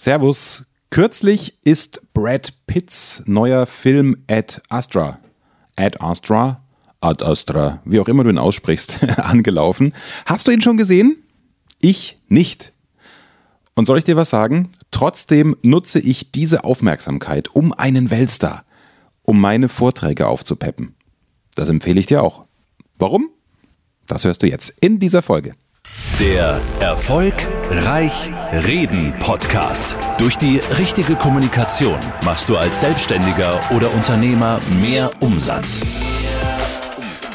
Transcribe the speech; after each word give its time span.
Servus. 0.00 0.64
Kürzlich 0.88 1.58
ist 1.62 2.00
Brad 2.14 2.54
Pitts 2.66 3.22
neuer 3.26 3.66
Film 3.66 4.24
Ad 4.30 4.58
Astra, 4.70 5.18
Ad 5.76 5.98
Astra, 6.00 6.64
Ad 7.02 7.22
Astra, 7.22 7.82
wie 7.84 8.00
auch 8.00 8.08
immer 8.08 8.24
du 8.24 8.30
ihn 8.30 8.38
aussprichst, 8.38 9.04
angelaufen. 9.18 9.92
Hast 10.24 10.48
du 10.48 10.52
ihn 10.52 10.62
schon 10.62 10.78
gesehen? 10.78 11.22
Ich 11.82 12.16
nicht. 12.28 12.72
Und 13.74 13.84
soll 13.84 13.98
ich 13.98 14.04
dir 14.04 14.16
was 14.16 14.30
sagen? 14.30 14.70
Trotzdem 14.90 15.54
nutze 15.62 16.00
ich 16.00 16.32
diese 16.32 16.64
Aufmerksamkeit 16.64 17.54
um 17.54 17.74
einen 17.74 18.08
Weltstar, 18.08 18.64
um 19.20 19.38
meine 19.38 19.68
Vorträge 19.68 20.28
aufzupeppen. 20.28 20.94
Das 21.56 21.68
empfehle 21.68 22.00
ich 22.00 22.06
dir 22.06 22.22
auch. 22.22 22.46
Warum? 22.96 23.28
Das 24.06 24.24
hörst 24.24 24.42
du 24.42 24.48
jetzt 24.48 24.72
in 24.80 24.98
dieser 24.98 25.20
Folge. 25.20 25.52
Der 26.18 26.58
Erfolg 26.80 27.34
Reich 27.72 28.32
Reden 28.66 29.14
Podcast. 29.20 29.96
Durch 30.18 30.36
die 30.36 30.58
richtige 30.76 31.14
Kommunikation 31.14 32.00
machst 32.24 32.48
du 32.48 32.56
als 32.56 32.80
Selbstständiger 32.80 33.60
oder 33.70 33.94
Unternehmer 33.94 34.58
mehr 34.80 35.12
Umsatz. 35.20 35.86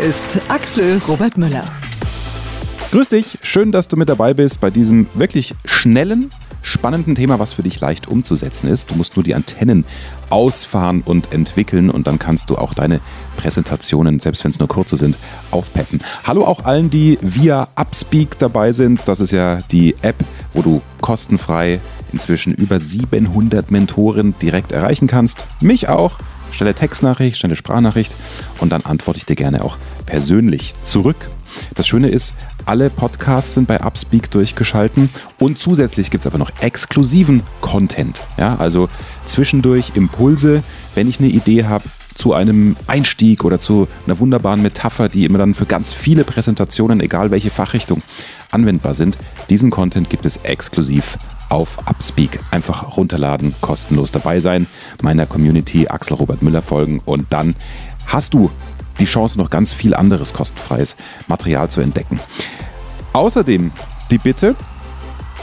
ist, 0.00 0.38
Axel 0.48 1.00
Robert 1.06 1.36
Müller. 1.36 1.64
Grüß 2.90 3.08
dich, 3.08 3.38
schön, 3.42 3.70
dass 3.70 3.86
du 3.86 3.96
mit 3.96 4.08
dabei 4.08 4.34
bist 4.34 4.60
bei 4.60 4.70
diesem 4.70 5.06
wirklich 5.14 5.54
schnellen, 5.64 6.30
spannenden 6.62 7.14
Thema, 7.14 7.38
was 7.38 7.52
für 7.52 7.62
dich 7.62 7.80
leicht 7.80 8.08
umzusetzen 8.08 8.68
ist. 8.68 8.90
Du 8.90 8.94
musst 8.94 9.16
nur 9.16 9.22
die 9.22 9.34
Antennen 9.34 9.84
ausfahren 10.30 11.02
und 11.04 11.32
entwickeln 11.32 11.90
und 11.90 12.06
dann 12.06 12.18
kannst 12.18 12.50
du 12.50 12.56
auch 12.56 12.74
deine 12.74 13.00
Präsentationen, 13.36 14.20
selbst 14.20 14.42
wenn 14.42 14.50
es 14.50 14.58
nur 14.58 14.68
kurze 14.68 14.96
sind, 14.96 15.16
aufpeppen. 15.50 16.00
Hallo 16.24 16.44
auch 16.46 16.64
allen, 16.64 16.90
die 16.90 17.18
via 17.20 17.68
Upspeak 17.76 18.38
dabei 18.38 18.72
sind. 18.72 19.06
Das 19.06 19.20
ist 19.20 19.32
ja 19.32 19.60
die 19.70 19.94
App, 20.02 20.16
wo 20.54 20.62
du 20.62 20.80
kostenfrei 21.00 21.80
inzwischen 22.12 22.54
über 22.54 22.80
700 22.80 23.70
Mentoren 23.70 24.34
direkt 24.40 24.72
erreichen 24.72 25.06
kannst. 25.06 25.46
Mich 25.60 25.88
auch. 25.88 26.18
Stelle 26.52 26.74
Textnachricht, 26.74 27.36
stelle 27.36 27.56
Sprachnachricht 27.56 28.12
und 28.58 28.70
dann 28.70 28.82
antworte 28.82 29.18
ich 29.18 29.26
dir 29.26 29.36
gerne 29.36 29.64
auch 29.64 29.76
persönlich 30.06 30.74
zurück. 30.84 31.30
Das 31.74 31.86
Schöne 31.86 32.08
ist, 32.08 32.34
alle 32.66 32.90
Podcasts 32.90 33.54
sind 33.54 33.66
bei 33.66 33.80
Upspeak 33.80 34.30
durchgeschalten 34.30 35.10
und 35.38 35.58
zusätzlich 35.58 36.10
gibt 36.10 36.22
es 36.22 36.26
aber 36.26 36.38
noch 36.38 36.52
exklusiven 36.60 37.42
Content. 37.60 38.22
Ja, 38.38 38.56
also 38.56 38.88
zwischendurch 39.26 39.92
Impulse, 39.94 40.62
wenn 40.94 41.08
ich 41.08 41.18
eine 41.18 41.28
Idee 41.28 41.64
habe 41.64 41.84
zu 42.14 42.34
einem 42.34 42.76
Einstieg 42.86 43.44
oder 43.44 43.58
zu 43.58 43.88
einer 44.06 44.18
wunderbaren 44.18 44.62
Metapher, 44.62 45.08
die 45.08 45.24
immer 45.24 45.38
dann 45.38 45.54
für 45.54 45.66
ganz 45.66 45.92
viele 45.92 46.24
Präsentationen, 46.24 47.00
egal 47.00 47.30
welche 47.30 47.50
Fachrichtung, 47.50 48.02
anwendbar 48.50 48.94
sind. 48.94 49.16
Diesen 49.48 49.70
Content 49.70 50.10
gibt 50.10 50.26
es 50.26 50.36
exklusiv 50.38 51.16
auf 51.50 51.78
Upspeak. 51.86 52.40
Einfach 52.50 52.96
runterladen, 52.96 53.54
kostenlos 53.60 54.10
dabei 54.10 54.40
sein, 54.40 54.66
meiner 55.02 55.26
Community 55.26 55.88
Axel 55.88 56.16
Robert 56.16 56.42
Müller 56.42 56.62
folgen 56.62 57.00
und 57.04 57.32
dann 57.32 57.54
hast 58.06 58.34
du 58.34 58.50
die 58.98 59.04
Chance, 59.04 59.38
noch 59.38 59.50
ganz 59.50 59.72
viel 59.72 59.94
anderes 59.94 60.32
kostenfreies 60.32 60.96
Material 61.26 61.70
zu 61.70 61.80
entdecken. 61.80 62.20
Außerdem 63.12 63.72
die 64.10 64.18
Bitte, 64.18 64.54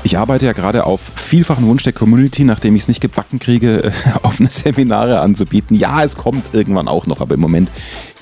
ich 0.04 0.18
arbeite 0.18 0.46
ja 0.46 0.54
gerade 0.54 0.86
auf 0.86 1.02
vielfachen 1.16 1.66
Wunsch 1.68 1.84
der 1.84 1.94
Community, 1.94 2.44
nachdem 2.44 2.76
ich 2.76 2.84
es 2.84 2.88
nicht 2.88 3.02
gebacken 3.02 3.40
kriege, 3.40 3.92
offene 4.24 4.50
Seminare 4.50 5.20
anzubieten. 5.20 5.76
Ja, 5.76 6.04
es 6.04 6.16
kommt 6.16 6.54
irgendwann 6.54 6.88
auch 6.88 7.08
noch, 7.08 7.20
aber 7.20 7.34
im 7.34 7.42
Moment 7.42 7.70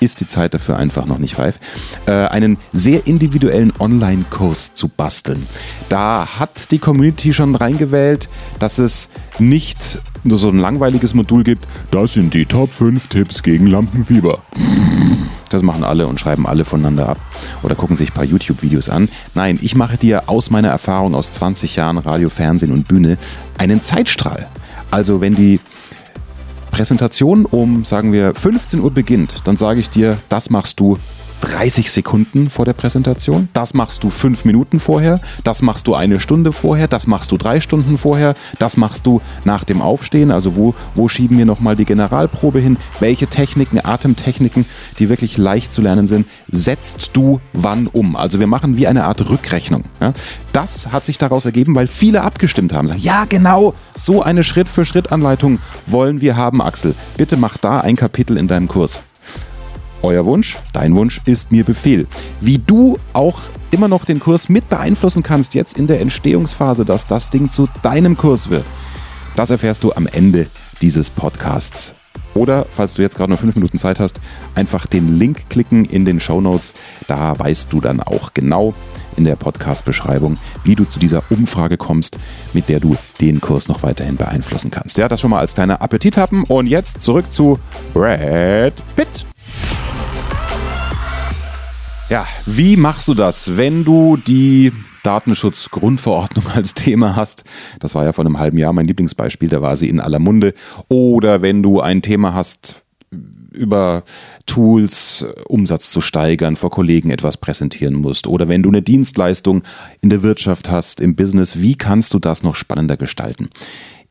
ist 0.00 0.20
die 0.20 0.26
Zeit 0.26 0.54
dafür 0.54 0.76
einfach 0.76 1.06
noch 1.06 1.18
nicht 1.18 1.38
reif. 1.38 1.58
Äh, 2.06 2.12
einen 2.12 2.58
sehr 2.72 3.06
individuellen 3.06 3.72
Online-Kurs 3.78 4.74
zu 4.74 4.88
basteln. 4.88 5.46
Da 5.88 6.38
hat 6.38 6.70
die 6.70 6.78
Community 6.78 7.32
schon 7.32 7.54
reingewählt, 7.54 8.28
dass 8.58 8.78
es 8.78 9.08
nicht 9.38 9.98
nur 10.24 10.38
so 10.38 10.48
ein 10.48 10.58
langweiliges 10.58 11.14
Modul 11.14 11.44
gibt. 11.44 11.66
Das 11.90 12.14
sind 12.14 12.34
die 12.34 12.46
Top 12.46 12.72
5 12.72 13.06
Tipps 13.08 13.42
gegen 13.42 13.66
Lampenfieber. 13.66 14.38
Das 15.48 15.62
machen 15.62 15.84
alle 15.84 16.06
und 16.06 16.18
schreiben 16.18 16.46
alle 16.46 16.64
voneinander 16.64 17.08
ab 17.08 17.18
oder 17.62 17.74
gucken 17.74 17.96
sich 17.96 18.10
ein 18.10 18.14
paar 18.14 18.24
YouTube-Videos 18.24 18.88
an. 18.88 19.08
Nein, 19.34 19.58
ich 19.62 19.76
mache 19.76 19.96
dir 19.96 20.28
aus 20.28 20.50
meiner 20.50 20.68
Erfahrung 20.68 21.14
aus 21.14 21.32
20 21.34 21.76
Jahren 21.76 21.98
Radio, 21.98 22.30
Fernsehen 22.30 22.72
und 22.72 22.88
Bühne 22.88 23.16
einen 23.56 23.82
Zeitstrahl. 23.82 24.48
Also 24.90 25.20
wenn 25.20 25.34
die 25.34 25.60
Präsentation 26.76 27.46
um, 27.46 27.86
sagen 27.86 28.12
wir, 28.12 28.34
15 28.34 28.80
Uhr 28.80 28.90
beginnt, 28.90 29.40
dann 29.46 29.56
sage 29.56 29.80
ich 29.80 29.88
dir, 29.88 30.18
das 30.28 30.50
machst 30.50 30.78
du 30.78 30.98
30 31.40 31.90
Sekunden 31.90 32.50
vor 32.50 32.64
der 32.64 32.72
Präsentation. 32.72 33.48
Das 33.52 33.74
machst 33.74 34.02
du 34.02 34.10
fünf 34.10 34.44
Minuten 34.44 34.80
vorher. 34.80 35.20
Das 35.44 35.62
machst 35.62 35.86
du 35.86 35.94
eine 35.94 36.20
Stunde 36.20 36.52
vorher. 36.52 36.88
Das 36.88 37.06
machst 37.06 37.32
du 37.32 37.36
drei 37.36 37.60
Stunden 37.60 37.98
vorher. 37.98 38.34
Das 38.58 38.76
machst 38.76 39.06
du 39.06 39.20
nach 39.44 39.64
dem 39.64 39.82
Aufstehen. 39.82 40.30
Also 40.30 40.56
wo, 40.56 40.74
wo 40.94 41.08
schieben 41.08 41.38
wir 41.38 41.46
nochmal 41.46 41.76
die 41.76 41.84
Generalprobe 41.84 42.58
hin? 42.58 42.76
Welche 43.00 43.26
Techniken, 43.26 43.84
Atemtechniken, 43.84 44.66
die 44.98 45.08
wirklich 45.08 45.36
leicht 45.36 45.72
zu 45.72 45.82
lernen 45.82 46.08
sind, 46.08 46.26
setzt 46.50 47.10
du 47.16 47.40
wann 47.52 47.86
um? 47.86 48.16
Also 48.16 48.40
wir 48.40 48.46
machen 48.46 48.76
wie 48.76 48.86
eine 48.86 49.04
Art 49.04 49.28
Rückrechnung. 49.28 49.84
Ja? 50.00 50.12
Das 50.52 50.92
hat 50.92 51.06
sich 51.06 51.18
daraus 51.18 51.44
ergeben, 51.44 51.74
weil 51.74 51.86
viele 51.86 52.22
abgestimmt 52.22 52.72
haben. 52.72 52.88
Sagen, 52.88 53.00
ja 53.00 53.24
genau, 53.26 53.74
so 53.94 54.22
eine 54.22 54.44
Schritt-für-Schritt-Anleitung 54.44 55.58
wollen 55.86 56.20
wir 56.20 56.36
haben, 56.36 56.62
Axel. 56.62 56.94
Bitte 57.16 57.36
mach 57.36 57.58
da 57.58 57.80
ein 57.80 57.96
Kapitel 57.96 58.36
in 58.36 58.48
deinem 58.48 58.68
Kurs. 58.68 59.02
Euer 60.02 60.24
Wunsch, 60.24 60.58
dein 60.72 60.94
Wunsch 60.94 61.20
ist 61.24 61.50
mir 61.50 61.64
Befehl. 61.64 62.06
Wie 62.40 62.58
du 62.58 62.98
auch 63.12 63.40
immer 63.70 63.88
noch 63.88 64.04
den 64.04 64.20
Kurs 64.20 64.48
mit 64.48 64.68
beeinflussen 64.68 65.22
kannst, 65.22 65.54
jetzt 65.54 65.76
in 65.78 65.86
der 65.86 66.00
Entstehungsphase, 66.00 66.84
dass 66.84 67.06
das 67.06 67.30
Ding 67.30 67.50
zu 67.50 67.68
deinem 67.82 68.16
Kurs 68.16 68.50
wird, 68.50 68.64
das 69.34 69.50
erfährst 69.50 69.84
du 69.84 69.92
am 69.92 70.06
Ende 70.06 70.46
dieses 70.80 71.10
Podcasts. 71.10 71.92
Oder, 72.34 72.66
falls 72.70 72.94
du 72.94 73.02
jetzt 73.02 73.16
gerade 73.16 73.32
noch 73.32 73.40
fünf 73.40 73.54
Minuten 73.54 73.78
Zeit 73.78 73.98
hast, 73.98 74.20
einfach 74.54 74.86
den 74.86 75.18
Link 75.18 75.48
klicken 75.48 75.86
in 75.86 76.04
den 76.04 76.20
Show 76.20 76.40
Notes. 76.40 76.74
Da 77.06 77.38
weißt 77.38 77.72
du 77.72 77.80
dann 77.80 78.00
auch 78.00 78.34
genau 78.34 78.74
in 79.16 79.24
der 79.24 79.36
Podcast-Beschreibung, 79.36 80.36
wie 80.64 80.74
du 80.74 80.84
zu 80.84 80.98
dieser 80.98 81.22
Umfrage 81.30 81.78
kommst, 81.78 82.18
mit 82.52 82.68
der 82.68 82.80
du 82.80 82.96
den 83.22 83.40
Kurs 83.40 83.68
noch 83.68 83.82
weiterhin 83.82 84.16
beeinflussen 84.16 84.70
kannst. 84.70 84.98
Ja, 84.98 85.08
das 85.08 85.20
schon 85.20 85.30
mal 85.30 85.40
als 85.40 85.54
kleiner 85.54 85.80
Appetit 85.80 86.18
haben. 86.18 86.44
Und 86.44 86.66
jetzt 86.66 87.00
zurück 87.00 87.32
zu 87.32 87.58
Brad 87.94 88.74
Pitt. 88.94 89.24
Ja, 92.08 92.24
wie 92.46 92.76
machst 92.76 93.08
du 93.08 93.14
das, 93.14 93.56
wenn 93.56 93.84
du 93.84 94.16
die 94.16 94.70
Datenschutzgrundverordnung 95.02 96.46
als 96.54 96.74
Thema 96.74 97.16
hast? 97.16 97.42
Das 97.80 97.96
war 97.96 98.04
ja 98.04 98.12
vor 98.12 98.24
einem 98.24 98.38
halben 98.38 98.58
Jahr 98.58 98.72
mein 98.72 98.86
Lieblingsbeispiel, 98.86 99.48
da 99.48 99.60
war 99.60 99.74
sie 99.74 99.88
in 99.88 99.98
aller 99.98 100.20
Munde. 100.20 100.54
Oder 100.88 101.42
wenn 101.42 101.64
du 101.64 101.80
ein 101.80 102.02
Thema 102.02 102.32
hast, 102.32 102.76
über 103.50 104.04
Tools 104.46 105.26
Umsatz 105.48 105.90
zu 105.90 106.00
steigern, 106.00 106.54
vor 106.54 106.70
Kollegen 106.70 107.10
etwas 107.10 107.38
präsentieren 107.38 107.94
musst. 107.94 108.28
Oder 108.28 108.46
wenn 108.46 108.62
du 108.62 108.68
eine 108.68 108.82
Dienstleistung 108.82 109.64
in 110.00 110.10
der 110.10 110.22
Wirtschaft 110.22 110.70
hast, 110.70 111.00
im 111.00 111.16
Business, 111.16 111.58
wie 111.58 111.74
kannst 111.74 112.14
du 112.14 112.20
das 112.20 112.44
noch 112.44 112.54
spannender 112.54 112.96
gestalten? 112.96 113.50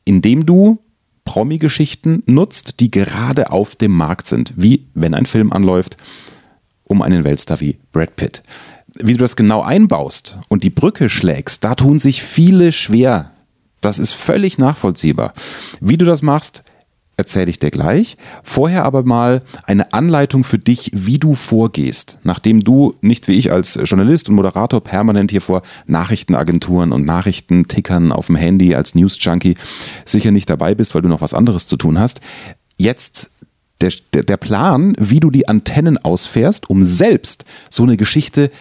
Indem 0.03 0.45
du 0.45 0.80
Promi-Geschichten 1.24 2.24
nutzt, 2.25 2.81
die 2.81 2.91
gerade 2.91 3.51
auf 3.51 3.75
dem 3.77 3.94
Markt 3.94 4.27
sind, 4.27 4.53
wie 4.57 4.88
wenn 4.94 5.13
ein 5.13 5.25
Film 5.25 5.53
anläuft 5.53 5.95
um 6.88 7.02
einen 7.02 7.24
Weltstar 7.24 7.60
wie 7.60 7.78
Brad 7.92 8.16
Pitt. 8.16 8.44
Wie 8.98 9.14
du 9.14 9.20
das 9.20 9.36
genau 9.36 9.62
einbaust 9.62 10.38
und 10.48 10.64
die 10.64 10.70
Brücke 10.70 11.10
schlägst, 11.10 11.64
da 11.64 11.76
tun 11.76 12.00
sich 12.00 12.24
viele 12.24 12.72
schwer. 12.72 13.32
Das 13.82 14.00
ist 14.00 14.14
völlig 14.14 14.58
nachvollziehbar. 14.58 15.34
Wie 15.82 15.98
du 15.98 16.06
das 16.06 16.22
machst, 16.22 16.64
erzähle 17.18 17.50
ich 17.50 17.60
dir 17.60 17.72
gleich. 17.72 18.18
Vorher 18.44 18.84
aber 18.84 19.04
mal 19.04 19.42
eine 19.64 19.94
Anleitung 19.94 20.44
für 20.44 20.60
dich, 20.60 20.92
wie 20.94 21.20
du 21.20 21.34
vorgehst, 21.34 22.20
nachdem 22.24 22.64
du 22.64 22.96
nicht 23.02 23.28
wie 23.28 23.38
ich 23.38 23.52
als 23.52 23.80
Journalist 23.84 24.30
und 24.30 24.36
Moderator 24.36 24.82
permanent 24.82 25.32
hier 25.32 25.42
vor 25.42 25.62
Nachrichtenagenturen 25.88 26.92
und 26.92 27.06
Nachrichtentickern 27.06 28.12
auf 28.12 28.28
dem 28.28 28.36
Handy 28.36 28.76
als 28.76 28.96
News-Junkie 28.96 29.56
sicher 30.06 30.32
nicht 30.32 30.50
dabei 30.50 30.76
bist, 30.76 30.96
weil 30.96 31.02
du 31.02 31.10
noch 31.10 31.22
was 31.22 31.34
anderes 31.34 31.68
zu 31.68 31.78
tun 31.78 32.00
hast. 32.00 32.22
Jetzt 32.78 33.32
der, 33.81 33.92
der, 34.13 34.38
Plan, 34.38 34.95
wie 34.98 35.19
du 35.19 35.30
die 35.30 35.48
Antennen 35.48 35.98
ausfährst, 35.98 36.69
um 36.69 36.83
selbst 36.83 37.45
so 37.69 37.83
eine 37.83 37.98
Geschichte 37.98 38.51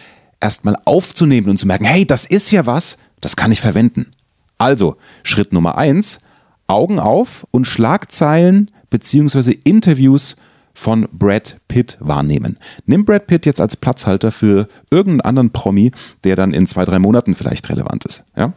erstmal 0.41 0.77
aufzunehmen 0.85 1.49
und 1.49 1.57
zu 1.57 1.67
merken, 1.67 1.85
hey, 1.85 2.05
das 2.05 2.25
ist 2.25 2.51
ja 2.51 2.65
was, 2.65 2.97
das 3.21 3.35
kann 3.35 3.51
ich 3.51 3.61
verwenden. 3.61 4.11
Also, 4.57 4.97
Schritt 5.23 5.53
Nummer 5.53 5.77
eins, 5.77 6.19
Augen 6.67 6.99
auf 6.99 7.47
und 7.51 7.65
Schlagzeilen 7.65 8.71
bzw. 8.89 9.57
Interviews 9.63 10.35
von 10.73 11.07
Brad 11.11 11.57
Pitt 11.67 11.97
wahrnehmen. 11.99 12.57
Nimm 12.85 13.05
Brad 13.05 13.27
Pitt 13.27 13.45
jetzt 13.45 13.61
als 13.61 13.77
Platzhalter 13.77 14.31
für 14.31 14.67
irgendeinen 14.91 15.21
anderen 15.21 15.49
Promi, 15.51 15.91
der 16.23 16.35
dann 16.35 16.53
in 16.53 16.67
zwei, 16.67 16.83
drei 16.83 16.99
Monaten 16.99 17.33
vielleicht 17.33 17.69
relevant 17.69 18.05
ist. 18.05 18.23
Ja? 18.35 18.53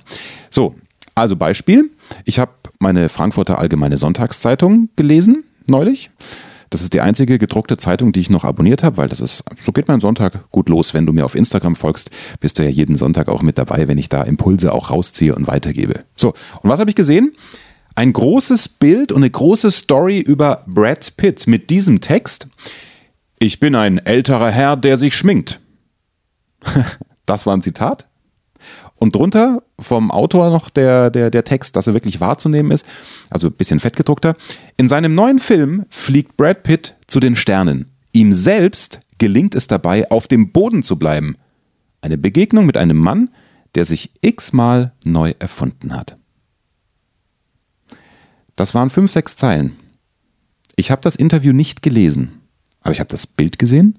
So, 0.51 0.75
also 1.15 1.37
Beispiel. 1.37 1.91
Ich 2.25 2.39
habe 2.39 2.53
meine 2.81 3.09
Frankfurter 3.09 3.59
Allgemeine 3.59 3.99
Sonntagszeitung 3.99 4.89
gelesen 4.97 5.45
neulich. 5.69 6.11
Das 6.71 6.83
ist 6.83 6.93
die 6.93 7.01
einzige 7.01 7.39
gedruckte 7.39 7.77
Zeitung, 7.77 8.13
die 8.13 8.21
ich 8.21 8.31
noch 8.31 8.45
abonniert 8.45 8.83
habe, 8.83 8.97
weil 8.99 9.09
das 9.09 9.21
ist, 9.21 9.45
so 9.59 9.73
geht 9.73 9.89
mein 9.89 10.01
Sonntag 10.01 10.51
gut 10.51 10.69
los. 10.69 10.95
Wenn 10.95 11.07
du 11.07 11.13
mir 11.13 11.25
auf 11.25 11.35
Instagram 11.35 11.77
folgst, 11.77 12.11
bist 12.41 12.59
du 12.59 12.63
ja 12.63 12.69
jeden 12.69 12.97
Sonntag 12.97 13.29
auch 13.29 13.43
mit 13.43 13.59
dabei, 13.59 13.89
wenn 13.89 13.99
ich 13.99 14.09
da 14.09 14.23
Impulse 14.23 14.73
auch 14.73 14.91
rausziehe 14.91 15.35
und 15.35 15.47
weitergebe. 15.47 16.05
So, 16.17 16.35
und 16.63 16.71
was 16.71 16.81
habe 16.81 16.91
ich 16.91 16.97
gesehen? 16.97 17.33
Ein 17.95 18.13
großes 18.13 18.69
Bild 18.69 19.13
und 19.13 19.23
eine 19.23 19.31
große 19.31 19.71
Story 19.71 20.21
über 20.21 20.65
Brad 20.67 21.17
Pitt 21.17 21.47
mit 21.47 21.71
diesem 21.71 22.01
Text. 22.01 22.49
Ich 23.39 23.61
bin 23.61 23.75
ein 23.75 23.99
älterer 23.99 24.51
Herr, 24.51 24.77
der 24.77 24.99
sich 24.99 25.17
schminkt. 25.17 25.61
das 27.27 27.47
war 27.47 27.57
ein 27.57 27.63
Zitat. 27.63 28.07
Und 28.99 29.15
drunter 29.15 29.63
vom 29.79 30.11
Autor 30.11 30.51
noch 30.51 30.71
der, 30.71 31.11
der, 31.11 31.31
der 31.31 31.45
Text, 31.45 31.77
dass 31.77 31.87
er 31.87 31.95
wirklich 31.95 32.21
wahrzunehmen 32.21 32.73
ist, 32.73 32.85
also 33.31 33.47
ein 33.47 33.53
bisschen 33.53 33.81
fettgedruckter. 33.81 34.35
In 34.77 34.89
seinem 34.89 35.15
neuen 35.15 35.39
Film 35.39 35.85
fliegt 35.89 36.37
Brad 36.37 36.65
Pitt 36.65 36.97
zu 37.07 37.21
den 37.21 37.37
Sternen. 37.37 37.93
Ihm 38.13 38.33
selbst 38.33 39.01
gelingt 39.19 39.55
es 39.55 39.69
dabei, 39.69 40.11
auf 40.11 40.27
dem 40.27 40.53
Boden 40.53 40.83
zu 40.83 40.99
bleiben. 40.99 41.37
Eine 42.01 42.19
Begegnung 42.19 42.67
mit 42.67 42.77
einem 42.77 42.99
Mann, 42.99 43.31
der 43.75 43.85
sich 43.85 44.11
x-mal 44.21 44.93
neu 45.05 45.35
erfunden 45.39 45.95
hat. 45.95 46.17
Das 48.57 48.75
waren 48.75 48.91
fünf, 48.91 49.13
sechs 49.13 49.37
Zeilen. 49.37 49.77
Ich 50.75 50.91
habe 50.91 51.03
das 51.03 51.15
Interview 51.15 51.53
nicht 51.53 51.83
gelesen, 51.83 52.41
aber 52.81 52.93
ich 52.93 53.01
habe 53.01 53.09
das 53.09 53.27
Bild 53.27 53.59
gesehen 53.59 53.99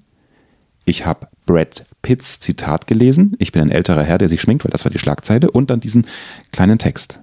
ich 0.84 1.06
habe 1.06 1.28
Brad 1.46 1.86
Pitts 2.02 2.40
Zitat 2.40 2.86
gelesen. 2.86 3.36
Ich 3.38 3.52
bin 3.52 3.62
ein 3.62 3.70
älterer 3.70 4.02
Herr, 4.02 4.18
der 4.18 4.28
sich 4.28 4.40
schminkt, 4.40 4.64
weil 4.64 4.70
das 4.70 4.84
war 4.84 4.90
die 4.90 4.98
Schlagzeile. 4.98 5.50
Und 5.50 5.70
dann 5.70 5.80
diesen 5.80 6.06
kleinen 6.52 6.78
Text. 6.78 7.20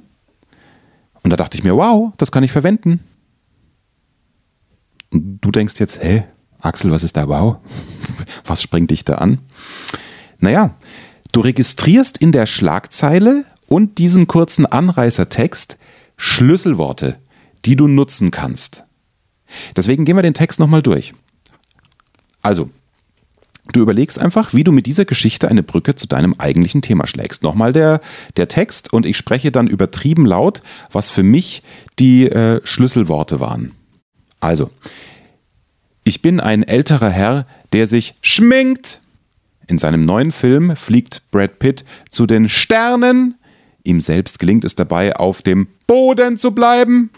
Und 1.24 1.32
da 1.32 1.38
dachte 1.38 1.58
ich 1.58 1.64
mir, 1.64 1.76
wow, 1.76 2.14
das 2.18 2.32
kann 2.32 2.44
ich 2.44 2.52
verwenden. 2.52 3.02
Und 5.12 5.40
du 5.42 5.52
denkst 5.52 5.76
jetzt, 5.80 6.02
hä, 6.02 6.26
Axel, 6.60 6.92
was 6.92 7.04
ist 7.04 7.18
da 7.18 7.28
wow? 7.28 7.58
Was 8.46 8.62
springt 8.62 8.92
dich 8.92 9.06
da 9.06 9.16
an? 9.16 9.40
Naja, 10.40 10.76
du 11.32 11.42
registrierst 11.42 12.18
in 12.18 12.32
der 12.32 12.46
Schlagzeile 12.46 13.46
und 13.68 13.98
diesem 13.98 14.28
kurzen 14.28 14.66
Anreißertext 14.66 15.78
Schlüsselworte, 16.18 17.18
die 17.66 17.76
du 17.76 17.88
nutzen 17.88 18.32
kannst. 18.32 18.86
Deswegen 19.76 20.06
gehen 20.06 20.16
wir 20.16 20.24
den 20.24 20.34
Text 20.34 20.60
nochmal 20.60 20.82
durch. 20.82 21.14
Also, 22.42 22.70
Du 23.74 23.82
überlegst 23.82 24.20
einfach, 24.20 24.54
wie 24.54 24.64
du 24.64 24.72
mit 24.72 24.86
dieser 24.86 25.06
Geschichte 25.06 25.50
eine 25.50 25.64
Brücke 25.64 25.96
zu 25.96 26.08
deinem 26.08 26.36
eigentlichen 26.38 26.82
Thema 26.82 27.06
schlägst. 27.08 27.44
Nochmal 27.44 27.74
der, 27.74 28.02
der 28.38 28.48
Text 28.48 28.94
und 28.94 29.06
ich 29.06 29.18
spreche 29.18 29.52
dann 29.52 29.68
übertrieben 29.68 30.26
laut, 30.26 30.62
was 30.92 31.10
für 31.10 31.24
mich 31.24 31.64
die 32.00 32.28
äh, 32.28 32.62
Schlüsselworte 32.64 33.40
waren. 33.40 33.74
Also, 34.40 34.70
ich 36.04 36.22
bin 36.22 36.40
ein 36.40 36.64
älterer 36.64 37.10
Herr, 37.10 37.48
der 37.74 37.88
sich 37.88 38.14
schminkt. 38.22 39.02
In 39.68 39.78
seinem 39.78 40.06
neuen 40.06 40.32
Film 40.32 40.76
fliegt 40.76 41.24
Brad 41.32 41.60
Pitt 41.60 41.84
zu 42.10 42.26
den 42.26 42.48
Sternen. 42.48 43.36
Ihm 43.84 44.00
selbst 44.00 44.40
gelingt 44.40 44.64
es 44.64 44.76
dabei, 44.76 45.16
auf 45.16 45.42
dem 45.42 45.68
Boden 45.88 46.38
zu 46.38 46.52
bleiben. 46.52 47.10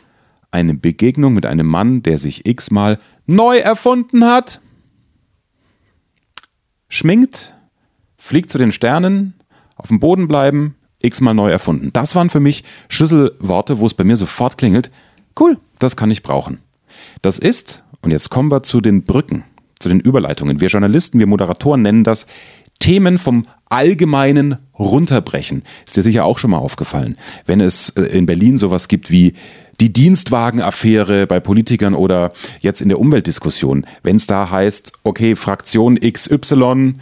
Eine 0.50 0.74
Begegnung 0.74 1.36
mit 1.36 1.46
einem 1.46 1.68
Mann, 1.68 2.02
der 2.02 2.18
sich 2.18 2.48
x-mal 2.48 2.98
neu 3.28 3.58
erfunden 3.58 4.26
hat 4.26 4.60
schminkt, 6.90 7.54
fliegt 8.18 8.50
zu 8.50 8.58
den 8.58 8.72
Sternen, 8.72 9.34
auf 9.76 9.88
dem 9.88 10.00
Boden 10.00 10.28
bleiben, 10.28 10.76
x-mal 11.02 11.34
neu 11.34 11.50
erfunden. 11.50 11.92
Das 11.94 12.16
waren 12.16 12.30
für 12.30 12.42
mich 12.42 12.64
Schlüsselworte, 12.90 13.80
wo 13.80 13.88
es 13.88 13.94
bei 13.94 14.04
mir 14.04 14.18
sofort 14.18 14.58
klingelt. 14.58 14.92
Cool, 15.40 15.58
das 15.78 15.96
kann 15.96 16.12
ich 16.12 16.24
brauchen. 16.24 16.60
Das 17.22 17.40
ist, 17.40 17.84
und 18.02 18.12
jetzt 18.12 18.30
kommen 18.30 18.52
wir 18.52 18.64
zu 18.64 18.82
den 18.82 19.04
Brücken, 19.04 19.46
zu 19.80 19.88
den 19.88 20.02
Überleitungen. 20.02 20.60
Wir 20.60 20.68
Journalisten, 20.68 21.20
wir 21.20 21.28
Moderatoren 21.28 21.82
nennen 21.82 22.04
das 22.04 22.28
Themen 22.80 23.18
vom 23.18 23.44
Allgemeinen 23.70 24.58
runterbrechen. 24.78 25.64
Ist 25.86 25.98
dir 25.98 26.04
sicher 26.04 26.26
auch 26.26 26.40
schon 26.40 26.52
mal 26.52 26.58
aufgefallen. 26.58 27.18
Wenn 27.46 27.62
es 27.62 27.90
äh, 27.92 28.04
in 28.04 28.26
Berlin 28.26 28.58
sowas 28.58 28.88
gibt 28.88 29.12
wie 29.12 29.34
die 29.80 29.94
Dienstwagenaffäre 29.94 31.28
bei 31.28 31.40
Politikern 31.40 31.94
oder 31.94 32.34
jetzt 32.60 32.82
in 32.82 32.90
der 32.90 33.00
Umweltdiskussion, 33.00 33.86
wenn 34.04 34.18
es 34.18 34.28
da 34.28 34.50
heißt, 34.50 34.94
okay, 35.04 35.36
Fraktion 35.36 36.00
XY, 36.00 36.96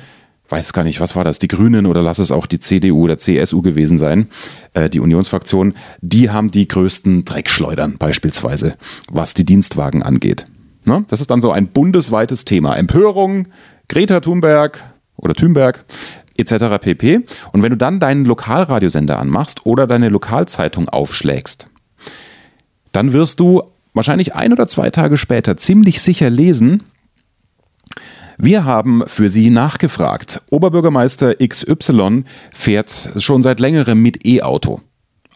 weiß 0.49 0.73
gar 0.73 0.83
nicht, 0.83 1.01
was 1.01 1.15
war 1.15 1.23
das, 1.23 1.39
die 1.39 1.47
Grünen 1.47 1.85
oder 1.85 2.01
lass 2.01 2.19
es 2.19 2.31
auch 2.31 2.45
die 2.45 2.59
CDU 2.59 3.03
oder 3.03 3.17
CSU 3.17 3.61
gewesen 3.61 3.97
sein, 3.97 4.29
äh, 4.73 4.89
die 4.89 4.99
Unionsfraktion, 4.99 5.73
die 6.01 6.29
haben 6.29 6.51
die 6.51 6.67
größten 6.67 7.25
Dreckschleudern 7.25 7.97
beispielsweise, 7.97 8.75
was 9.09 9.33
die 9.33 9.45
Dienstwagen 9.45 10.03
angeht. 10.03 10.45
Ne? 10.85 11.03
Das 11.09 11.19
ist 11.19 11.31
dann 11.31 11.41
so 11.41 11.51
ein 11.51 11.67
bundesweites 11.67 12.45
Thema. 12.45 12.75
Empörung, 12.75 13.47
Greta 13.89 14.21
Thunberg 14.21 14.81
oder 15.17 15.33
Thunberg, 15.33 15.83
etc. 16.37 16.79
pp. 16.81 17.25
Und 17.51 17.63
wenn 17.63 17.71
du 17.71 17.77
dann 17.77 17.99
deinen 17.99 18.23
Lokalradiosender 18.23 19.19
anmachst 19.19 19.65
oder 19.65 19.87
deine 19.87 20.09
Lokalzeitung 20.09 20.87
aufschlägst, 20.87 21.67
dann 22.91 23.13
wirst 23.13 23.39
du 23.39 23.63
wahrscheinlich 23.93 24.35
ein 24.35 24.53
oder 24.53 24.67
zwei 24.67 24.89
Tage 24.89 25.17
später 25.17 25.57
ziemlich 25.57 26.01
sicher 26.01 26.29
lesen, 26.29 26.83
wir 28.39 28.65
haben 28.65 29.03
für 29.07 29.29
Sie 29.29 29.49
nachgefragt. 29.49 30.41
Oberbürgermeister 30.51 31.35
XY 31.35 32.23
fährt 32.53 33.09
schon 33.17 33.41
seit 33.41 33.59
längerem 33.59 33.99
mit 34.03 34.27
E-Auto. 34.27 34.81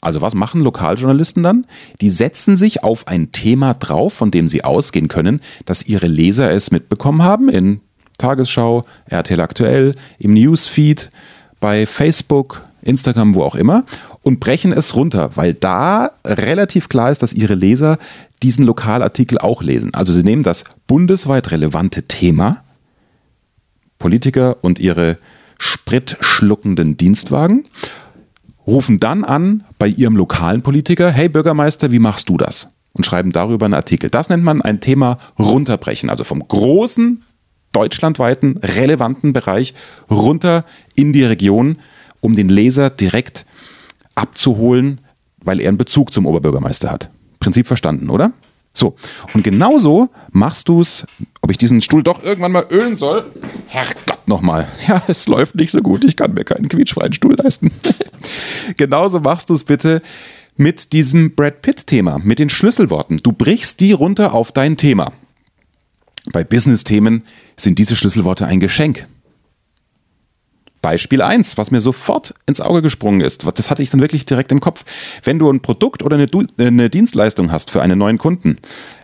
Also 0.01 0.21
was 0.21 0.35
machen 0.35 0.61
Lokaljournalisten 0.61 1.41
dann? 1.41 1.65
Die 1.99 2.09
setzen 2.11 2.57
sich 2.57 2.83
auf 2.83 3.07
ein 3.07 3.31
Thema 3.31 3.73
drauf, 3.73 4.13
von 4.13 4.29
dem 4.31 4.47
sie 4.47 4.63
ausgehen 4.63 5.07
können, 5.07 5.41
dass 5.65 5.83
ihre 5.83 6.07
Leser 6.07 6.51
es 6.51 6.71
mitbekommen 6.71 7.23
haben 7.23 7.49
in 7.49 7.81
Tagesschau, 8.17 8.83
RTL 9.05 9.39
aktuell, 9.41 9.95
im 10.19 10.33
Newsfeed, 10.33 11.09
bei 11.59 11.85
Facebook, 11.85 12.63
Instagram, 12.81 13.35
wo 13.35 13.43
auch 13.43 13.55
immer 13.55 13.83
und 14.21 14.39
brechen 14.39 14.71
es 14.71 14.95
runter, 14.95 15.31
weil 15.35 15.53
da 15.53 16.11
relativ 16.25 16.89
klar 16.89 17.11
ist, 17.11 17.23
dass 17.23 17.33
ihre 17.33 17.55
Leser 17.55 17.97
diesen 18.43 18.65
Lokalartikel 18.65 19.37
auch 19.37 19.61
lesen. 19.61 19.93
Also 19.93 20.13
sie 20.13 20.23
nehmen 20.23 20.43
das 20.43 20.63
bundesweit 20.87 21.51
relevante 21.51 22.03
Thema, 22.03 22.63
Politiker 23.99 24.57
und 24.61 24.79
ihre 24.79 25.17
spritschluckenden 25.57 26.97
Dienstwagen, 26.97 27.65
rufen 28.65 28.99
dann 28.99 29.23
an 29.23 29.63
bei 29.77 29.87
ihrem 29.87 30.15
lokalen 30.15 30.61
Politiker, 30.61 31.11
hey 31.11 31.29
Bürgermeister, 31.29 31.91
wie 31.91 31.99
machst 31.99 32.29
du 32.29 32.37
das? 32.37 32.69
Und 32.93 33.05
schreiben 33.05 33.31
darüber 33.31 33.65
einen 33.65 33.73
Artikel. 33.73 34.09
Das 34.09 34.29
nennt 34.29 34.43
man 34.43 34.61
ein 34.61 34.81
Thema 34.81 35.17
runterbrechen, 35.39 36.09
also 36.09 36.23
vom 36.23 36.45
großen 36.45 37.23
deutschlandweiten 37.71 38.57
relevanten 38.57 39.33
Bereich 39.33 39.73
runter 40.09 40.65
in 40.95 41.13
die 41.13 41.23
Region, 41.23 41.77
um 42.19 42.35
den 42.35 42.49
Leser 42.49 42.89
direkt 42.89 43.45
abzuholen, 44.21 45.01
weil 45.43 45.59
er 45.59 45.69
einen 45.69 45.77
Bezug 45.77 46.13
zum 46.13 46.25
Oberbürgermeister 46.25 46.91
hat. 46.91 47.09
Prinzip 47.39 47.67
verstanden, 47.67 48.09
oder? 48.09 48.31
So, 48.73 48.95
und 49.33 49.43
genauso 49.43 50.09
machst 50.31 50.69
du 50.69 50.79
es, 50.79 51.05
ob 51.41 51.51
ich 51.51 51.57
diesen 51.57 51.81
Stuhl 51.81 52.03
doch 52.03 52.23
irgendwann 52.23 52.53
mal 52.53 52.67
ölen 52.69 52.95
soll. 52.95 53.25
Herrgott 53.67 54.27
nochmal. 54.27 54.67
Ja, 54.87 55.01
es 55.07 55.27
läuft 55.27 55.55
nicht 55.55 55.71
so 55.71 55.81
gut, 55.81 56.03
ich 56.05 56.15
kann 56.15 56.33
mir 56.33 56.43
keinen 56.43 56.69
quietschfreien 56.69 57.13
Stuhl 57.13 57.35
leisten. 57.35 57.71
genauso 58.77 59.19
machst 59.19 59.49
du 59.49 59.55
es 59.55 59.63
bitte 59.63 60.01
mit 60.55 60.93
diesem 60.93 61.35
Brad 61.35 61.61
Pitt-Thema, 61.61 62.19
mit 62.19 62.39
den 62.39 62.49
Schlüsselworten. 62.49 63.21
Du 63.23 63.31
brichst 63.31 63.79
die 63.79 63.91
runter 63.91 64.33
auf 64.33 64.51
dein 64.51 64.77
Thema. 64.77 65.11
Bei 66.31 66.43
Business-Themen 66.43 67.23
sind 67.57 67.79
diese 67.79 67.95
Schlüsselworte 67.95 68.45
ein 68.45 68.59
Geschenk. 68.59 69.05
Beispiel 70.81 71.21
1, 71.21 71.57
was 71.57 71.71
mir 71.71 71.81
sofort 71.81 72.33
ins 72.47 72.61
Auge 72.61 72.81
gesprungen 72.81 73.21
ist, 73.21 73.45
das 73.55 73.69
hatte 73.69 73.83
ich 73.83 73.89
dann 73.89 74.01
wirklich 74.01 74.25
direkt 74.25 74.51
im 74.51 74.59
Kopf. 74.59 74.83
Wenn 75.23 75.39
du 75.39 75.49
ein 75.49 75.61
Produkt 75.61 76.03
oder 76.03 76.15
eine, 76.15 76.27
eine, 76.57 76.89
Dienstleistung 76.89 77.51
hast 77.51 77.71
für 77.71 77.81
einen 77.81 77.99
neuen 77.99 78.17
Kunden, 78.17 78.57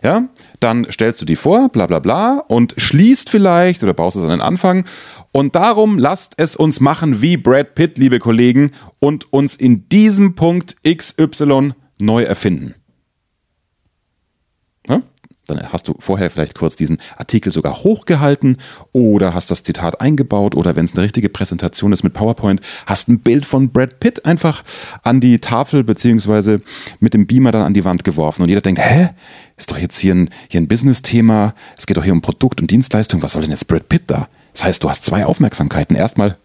ja, 0.04 0.24
dann 0.60 0.88
stellst 0.92 1.22
du 1.22 1.26
die 1.26 1.36
vor, 1.36 1.70
bla 1.70 1.86
bla 1.86 2.00
bla, 2.00 2.44
und 2.48 2.74
schließt 2.78 3.30
vielleicht 3.30 3.84
oder 3.84 3.94
baust 3.94 4.18
es 4.18 4.24
an 4.24 4.30
den 4.30 4.42
Anfang. 4.42 4.86
Und 5.32 5.56
darum 5.56 6.00
lasst 6.00 6.34
es 6.38 6.56
uns 6.56 6.80
machen 6.80 7.22
wie 7.22 7.38
Brad 7.38 7.76
Pitt, 7.76 7.98
liebe 7.98 8.20
Kollegen, 8.20 8.72
und 9.00 9.32
uns 9.32 9.56
in 9.56 9.88
diesem 9.90 10.36
Punkt 10.36 10.76
XY 10.84 11.74
neu 12.00 12.24
erfinden. 12.24 12.76
Dann 15.48 15.72
hast 15.72 15.88
du 15.88 15.96
vorher 16.00 16.30
vielleicht 16.30 16.56
kurz 16.56 16.76
diesen 16.76 16.98
Artikel 17.18 17.52
sogar 17.52 17.84
hochgehalten 17.84 18.58
oder 18.92 19.34
hast 19.34 19.50
das 19.50 19.64
Zitat 19.64 20.02
eingebaut 20.02 20.56
oder 20.56 20.76
wenn 20.76 20.86
es 20.86 20.94
eine 20.94 21.04
richtige 21.04 21.30
Präsentation 21.30 21.94
ist 21.94 22.04
mit 22.04 22.14
PowerPoint, 22.14 22.62
hast 22.86 23.08
ein 23.08 23.20
Bild 23.20 23.46
von 23.46 23.70
Brad 23.72 24.00
Pitt 24.00 24.26
einfach 24.26 24.64
an 25.04 25.22
die 25.22 25.40
Tafel 25.40 25.84
beziehungsweise 25.84 26.62
mit 27.00 27.14
dem 27.14 27.28
Beamer 27.28 27.52
dann 27.52 27.64
an 27.64 27.74
die 27.74 27.86
Wand 27.86 28.04
geworfen 28.04 28.42
und 28.44 28.50
jeder 28.50 28.62
denkt, 28.62 28.82
hä, 28.82 29.10
ist 29.56 29.72
doch 29.72 29.78
jetzt 29.78 29.98
hier 29.98 30.14
ein, 30.14 30.30
hier 30.50 30.62
ein 30.62 30.68
Business-Thema, 30.68 31.54
es 31.78 31.88
geht 31.88 31.98
doch 31.98 32.04
hier 32.04 32.14
um 32.14 32.22
Produkt 32.22 32.62
und 32.62 32.70
Dienstleistung, 32.70 33.22
was 33.22 33.32
soll 33.32 33.42
denn 33.42 33.52
jetzt 33.52 33.68
Brad 33.68 33.90
Pitt 33.90 34.04
da? 34.08 34.28
Das 34.54 34.64
heißt, 34.64 34.84
du 34.84 34.90
hast 34.90 35.06
zwei 35.06 35.26
Aufmerksamkeiten. 35.26 35.96
Erstmal? 35.96 36.38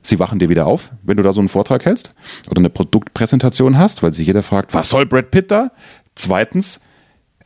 Sie 0.00 0.18
wachen 0.18 0.38
dir 0.38 0.48
wieder 0.48 0.66
auf, 0.66 0.92
wenn 1.02 1.16
du 1.16 1.22
da 1.22 1.32
so 1.32 1.40
einen 1.40 1.48
Vortrag 1.48 1.84
hältst 1.84 2.14
oder 2.48 2.60
eine 2.60 2.70
Produktpräsentation 2.70 3.76
hast, 3.76 4.02
weil 4.02 4.14
sich 4.14 4.26
jeder 4.26 4.42
fragt, 4.42 4.72
was 4.72 4.88
soll 4.88 5.04
Brad 5.04 5.30
Pitt 5.30 5.50
da? 5.50 5.70
Zweitens, 6.14 6.80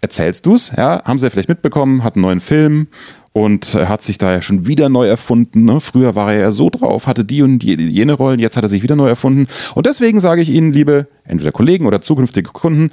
erzählst 0.03 0.45
du 0.45 0.55
es, 0.55 0.73
ja, 0.77 1.03
haben 1.05 1.19
sie 1.19 1.27
ja 1.27 1.31
vielleicht 1.31 1.49
mitbekommen, 1.49 2.05
hat 2.05 2.17
einen 2.17 2.23
neuen 2.23 2.41
Film 2.41 2.89
und 3.33 3.75
er 3.75 3.89
hat 3.89 4.03
sich 4.03 4.19
da 4.19 4.33
ja 4.33 4.43
schon 4.43 4.67
wieder 4.67 4.91
neu 4.91 5.09
erfunden. 5.09 5.65
Ne? 5.65 5.81
Früher 5.81 6.15
war 6.15 6.35
er 6.35 6.41
ja 6.41 6.51
so 6.51 6.69
drauf, 6.69 7.07
hatte 7.07 7.25
die 7.25 7.41
und 7.43 7.65
jene 7.65 8.13
Rollen, 8.13 8.41
jetzt 8.41 8.57
hat 8.57 8.65
er 8.65 8.69
sich 8.69 8.83
wieder 8.83 8.97
neu 8.97 9.09
erfunden. 9.09 9.47
Und 9.75 9.87
deswegen 9.87 10.21
sage 10.21 10.43
ich 10.43 10.51
Ihnen, 10.51 10.73
liebe 10.73 11.09
entweder 11.25 11.53
Kollegen 11.53 11.87
oder 11.87 12.03
zukünftige 12.03 12.51
Kunden, 12.51 12.91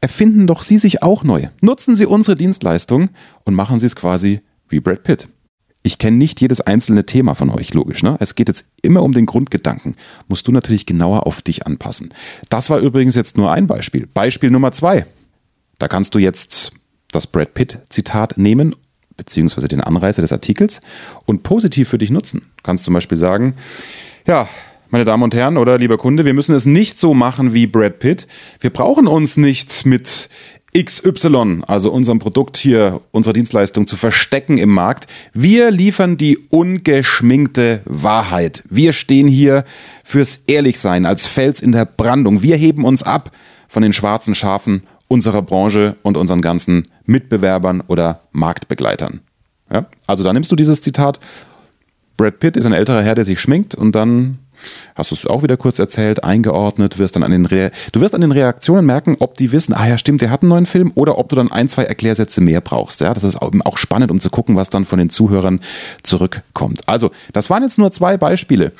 erfinden 0.00 0.48
doch 0.48 0.62
Sie 0.62 0.78
sich 0.78 1.02
auch 1.02 1.22
neu. 1.22 1.48
Nutzen 1.60 1.94
Sie 1.94 2.06
unsere 2.06 2.34
Dienstleistung 2.34 3.10
und 3.44 3.54
machen 3.54 3.78
Sie 3.78 3.86
es 3.86 3.94
quasi 3.94 4.40
wie 4.68 4.80
Brad 4.80 5.04
Pitt. 5.04 5.28
Ich 5.84 5.98
kenne 5.98 6.16
nicht 6.16 6.40
jedes 6.40 6.60
einzelne 6.60 7.06
Thema 7.06 7.34
von 7.34 7.50
euch, 7.50 7.74
logisch. 7.74 8.02
Ne? 8.02 8.16
Es 8.20 8.36
geht 8.36 8.48
jetzt 8.48 8.64
immer 8.82 9.02
um 9.02 9.12
den 9.12 9.26
Grundgedanken. 9.26 9.96
Musst 10.28 10.46
du 10.46 10.52
natürlich 10.52 10.86
genauer 10.86 11.26
auf 11.26 11.42
dich 11.42 11.66
anpassen. 11.66 12.14
Das 12.48 12.70
war 12.70 12.78
übrigens 12.78 13.16
jetzt 13.16 13.36
nur 13.36 13.52
ein 13.52 13.66
Beispiel. 13.66 14.08
Beispiel 14.12 14.50
Nummer 14.50 14.72
zwei. 14.72 15.06
Da 15.82 15.88
kannst 15.88 16.14
du 16.14 16.20
jetzt 16.20 16.70
das 17.10 17.26
Brad 17.26 17.54
Pitt-Zitat 17.54 18.38
nehmen, 18.38 18.76
beziehungsweise 19.16 19.66
den 19.66 19.80
Anreißer 19.80 20.22
des 20.22 20.30
Artikels 20.30 20.80
und 21.26 21.42
positiv 21.42 21.88
für 21.88 21.98
dich 21.98 22.10
nutzen. 22.10 22.52
Du 22.56 22.62
kannst 22.62 22.84
zum 22.84 22.94
Beispiel 22.94 23.18
sagen, 23.18 23.54
ja, 24.24 24.48
meine 24.90 25.04
Damen 25.04 25.24
und 25.24 25.34
Herren 25.34 25.56
oder 25.56 25.78
lieber 25.78 25.98
Kunde, 25.98 26.24
wir 26.24 26.34
müssen 26.34 26.54
es 26.54 26.66
nicht 26.66 27.00
so 27.00 27.14
machen 27.14 27.52
wie 27.52 27.66
Brad 27.66 27.98
Pitt. 27.98 28.28
Wir 28.60 28.70
brauchen 28.70 29.08
uns 29.08 29.36
nicht 29.36 29.84
mit 29.84 30.28
XY, 30.72 31.62
also 31.66 31.90
unserem 31.90 32.20
Produkt 32.20 32.56
hier, 32.58 33.00
unserer 33.10 33.32
Dienstleistung 33.32 33.88
zu 33.88 33.96
verstecken 33.96 34.58
im 34.58 34.70
Markt. 34.70 35.08
Wir 35.32 35.72
liefern 35.72 36.16
die 36.16 36.38
ungeschminkte 36.48 37.80
Wahrheit. 37.86 38.62
Wir 38.70 38.92
stehen 38.92 39.26
hier 39.26 39.64
fürs 40.04 40.44
Ehrlichsein 40.46 41.06
als 41.06 41.26
Fels 41.26 41.58
in 41.58 41.72
der 41.72 41.86
Brandung. 41.86 42.40
Wir 42.40 42.54
heben 42.54 42.84
uns 42.84 43.02
ab 43.02 43.32
von 43.68 43.82
den 43.82 43.92
schwarzen 43.92 44.36
Schafen 44.36 44.84
unserer 45.12 45.42
Branche 45.42 45.96
und 46.02 46.16
unseren 46.16 46.40
ganzen 46.40 46.88
Mitbewerbern 47.04 47.82
oder 47.86 48.22
Marktbegleitern. 48.32 49.20
Ja? 49.70 49.84
Also 50.06 50.24
da 50.24 50.32
nimmst 50.32 50.50
du 50.50 50.56
dieses 50.56 50.80
Zitat, 50.80 51.20
Brad 52.16 52.40
Pitt 52.40 52.56
ist 52.56 52.64
ein 52.64 52.72
älterer 52.72 53.02
Herr, 53.02 53.14
der 53.14 53.26
sich 53.26 53.38
schminkt 53.38 53.74
und 53.74 53.94
dann 53.94 54.38
hast 54.94 55.10
du 55.10 55.14
es 55.14 55.26
auch 55.26 55.42
wieder 55.42 55.58
kurz 55.58 55.78
erzählt, 55.78 56.24
eingeordnet, 56.24 56.98
wirst 56.98 57.14
dann 57.14 57.24
an 57.24 57.30
den 57.30 57.44
Re 57.44 57.72
du 57.92 58.00
wirst 58.00 58.14
an 58.14 58.22
den 58.22 58.32
Reaktionen 58.32 58.86
merken, 58.86 59.16
ob 59.18 59.36
die 59.36 59.52
wissen, 59.52 59.74
ah 59.74 59.86
ja, 59.86 59.98
stimmt, 59.98 60.22
der 60.22 60.30
hat 60.30 60.42
einen 60.42 60.48
neuen 60.48 60.66
Film 60.66 60.92
oder 60.94 61.18
ob 61.18 61.28
du 61.28 61.36
dann 61.36 61.52
ein, 61.52 61.68
zwei 61.68 61.84
Erklärsätze 61.84 62.40
mehr 62.40 62.62
brauchst. 62.62 63.02
Ja, 63.02 63.12
das 63.12 63.24
ist 63.24 63.36
auch 63.36 63.76
spannend, 63.76 64.10
um 64.10 64.18
zu 64.18 64.30
gucken, 64.30 64.56
was 64.56 64.70
dann 64.70 64.86
von 64.86 64.98
den 64.98 65.10
Zuhörern 65.10 65.60
zurückkommt. 66.02 66.88
Also, 66.88 67.10
das 67.34 67.50
waren 67.50 67.62
jetzt 67.62 67.78
nur 67.78 67.90
zwei 67.90 68.16
Beispiele. 68.16 68.72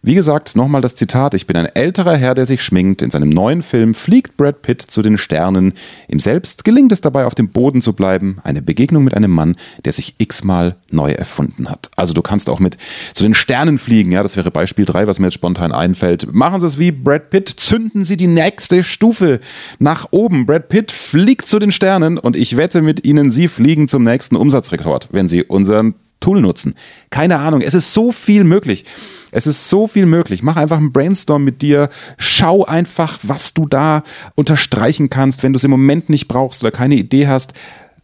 Wie 0.00 0.14
gesagt, 0.14 0.54
nochmal 0.54 0.80
das 0.80 0.94
Zitat, 0.94 1.34
ich 1.34 1.48
bin 1.48 1.56
ein 1.56 1.66
älterer 1.66 2.16
Herr, 2.16 2.36
der 2.36 2.46
sich 2.46 2.62
schminkt. 2.62 3.02
In 3.02 3.10
seinem 3.10 3.30
neuen 3.30 3.62
Film 3.62 3.94
fliegt 3.94 4.36
Brad 4.36 4.62
Pitt 4.62 4.80
zu 4.80 5.02
den 5.02 5.18
Sternen. 5.18 5.72
Ihm 6.06 6.20
selbst 6.20 6.64
gelingt 6.64 6.92
es 6.92 7.00
dabei, 7.00 7.24
auf 7.24 7.34
dem 7.34 7.48
Boden 7.48 7.82
zu 7.82 7.94
bleiben. 7.94 8.38
Eine 8.44 8.62
Begegnung 8.62 9.02
mit 9.02 9.14
einem 9.14 9.32
Mann, 9.32 9.56
der 9.84 9.92
sich 9.92 10.14
x-mal 10.18 10.76
neu 10.92 11.10
erfunden 11.10 11.68
hat. 11.68 11.90
Also 11.96 12.14
du 12.14 12.22
kannst 12.22 12.48
auch 12.48 12.60
mit 12.60 12.78
zu 13.12 13.24
den 13.24 13.34
Sternen 13.34 13.78
fliegen. 13.78 14.12
Ja, 14.12 14.22
das 14.22 14.36
wäre 14.36 14.52
Beispiel 14.52 14.84
drei, 14.84 15.08
was 15.08 15.18
mir 15.18 15.26
jetzt 15.26 15.34
spontan 15.34 15.72
einfällt. 15.72 16.32
Machen 16.32 16.60
Sie 16.60 16.66
es 16.66 16.78
wie 16.78 16.92
Brad 16.92 17.30
Pitt. 17.30 17.48
Zünden 17.48 18.04
Sie 18.04 18.16
die 18.16 18.28
nächste 18.28 18.84
Stufe 18.84 19.40
nach 19.80 20.06
oben. 20.12 20.46
Brad 20.46 20.68
Pitt 20.68 20.92
fliegt 20.92 21.48
zu 21.48 21.58
den 21.58 21.72
Sternen 21.72 22.18
und 22.18 22.36
ich 22.36 22.56
wette 22.56 22.82
mit 22.82 23.04
Ihnen, 23.04 23.32
Sie 23.32 23.48
fliegen 23.48 23.88
zum 23.88 24.04
nächsten 24.04 24.36
Umsatzrekord, 24.36 25.08
wenn 25.10 25.26
Sie 25.26 25.42
unseren 25.42 25.96
Tool 26.20 26.40
nutzen. 26.40 26.74
Keine 27.10 27.38
Ahnung. 27.38 27.60
Es 27.60 27.74
ist 27.74 27.94
so 27.94 28.12
viel 28.12 28.44
möglich. 28.44 28.84
Es 29.30 29.46
ist 29.46 29.68
so 29.68 29.86
viel 29.86 30.06
möglich. 30.06 30.42
Mach 30.42 30.56
einfach 30.56 30.78
einen 30.78 30.92
Brainstorm 30.92 31.44
mit 31.44 31.62
dir. 31.62 31.88
Schau 32.16 32.64
einfach, 32.64 33.18
was 33.22 33.54
du 33.54 33.66
da 33.66 34.02
unterstreichen 34.34 35.10
kannst. 35.10 35.42
Wenn 35.42 35.52
du 35.52 35.58
es 35.58 35.64
im 35.64 35.70
Moment 35.70 36.08
nicht 36.08 36.28
brauchst 36.28 36.62
oder 36.62 36.70
keine 36.70 36.96
Idee 36.96 37.28
hast, 37.28 37.54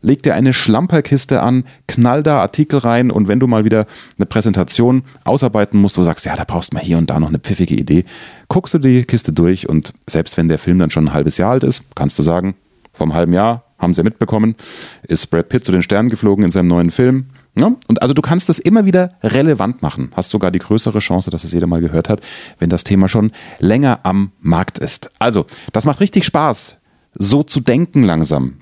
leg 0.04 0.22
dir 0.22 0.34
eine 0.34 0.52
Schlamperkiste 0.52 1.42
an, 1.42 1.64
knall 1.88 2.22
da 2.22 2.40
Artikel 2.40 2.78
rein 2.78 3.10
und 3.10 3.26
wenn 3.26 3.40
du 3.40 3.46
mal 3.46 3.64
wieder 3.64 3.86
eine 4.18 4.26
Präsentation 4.26 5.02
ausarbeiten 5.24 5.80
musst, 5.80 5.96
wo 5.96 6.02
du 6.02 6.06
sagst, 6.06 6.26
ja, 6.26 6.36
da 6.36 6.44
brauchst 6.44 6.72
du 6.72 6.76
mal 6.76 6.84
hier 6.84 6.98
und 6.98 7.08
da 7.08 7.18
noch 7.18 7.28
eine 7.28 7.38
pfiffige 7.38 7.74
Idee, 7.74 8.04
guckst 8.48 8.74
du 8.74 8.78
die 8.78 9.04
Kiste 9.04 9.32
durch 9.32 9.68
und 9.68 9.92
selbst 10.06 10.36
wenn 10.36 10.48
der 10.48 10.58
Film 10.58 10.78
dann 10.78 10.90
schon 10.90 11.08
ein 11.08 11.14
halbes 11.14 11.38
Jahr 11.38 11.52
alt 11.52 11.64
ist, 11.64 11.82
kannst 11.94 12.18
du 12.18 12.22
sagen, 12.22 12.54
vom 12.92 13.14
halben 13.14 13.32
Jahr 13.32 13.64
haben 13.78 13.94
sie 13.94 14.02
mitbekommen, 14.02 14.54
ist 15.02 15.26
Brad 15.28 15.48
Pitt 15.48 15.64
zu 15.64 15.72
den 15.72 15.82
Sternen 15.82 16.10
geflogen 16.10 16.44
in 16.44 16.50
seinem 16.50 16.68
neuen 16.68 16.90
Film. 16.90 17.26
Ja? 17.56 17.75
Und 17.87 18.02
also 18.02 18.14
du 18.14 18.23
kannst 18.23 18.49
das 18.49 18.58
immer 18.58 18.84
wieder 18.84 19.14
relevant 19.23 19.82
machen. 19.82 20.11
Hast 20.14 20.30
sogar 20.30 20.50
die 20.50 20.58
größere 20.58 20.99
Chance, 20.99 21.30
dass 21.30 21.44
es 21.44 21.52
jeder 21.52 21.66
mal 21.66 21.80
gehört 21.80 22.08
hat, 22.08 22.20
wenn 22.58 22.70
das 22.70 22.84
Thema 22.84 23.08
schon 23.08 23.32
länger 23.58 24.00
am 24.02 24.32
Markt 24.40 24.78
ist. 24.78 25.11
Also, 25.18 25.46
das 25.73 25.84
macht 25.84 26.00
richtig 26.00 26.25
Spaß, 26.25 26.76
so 27.14 27.42
zu 27.42 27.61
denken 27.61 28.02
langsam. 28.02 28.61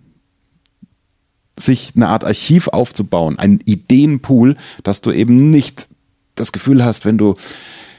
Sich 1.58 1.92
eine 1.96 2.08
Art 2.08 2.24
Archiv 2.24 2.68
aufzubauen, 2.68 3.38
einen 3.38 3.60
Ideenpool, 3.64 4.56
dass 4.82 5.00
du 5.00 5.10
eben 5.10 5.50
nicht 5.50 5.88
das 6.34 6.52
Gefühl 6.52 6.84
hast, 6.84 7.04
wenn 7.04 7.18
du 7.18 7.34